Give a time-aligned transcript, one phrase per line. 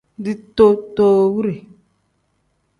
[0.23, 1.55] Ditootowure.